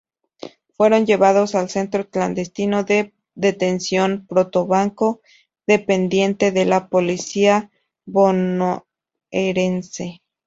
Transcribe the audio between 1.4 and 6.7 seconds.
al centro clandestino de detención Proto Banco, dependiente de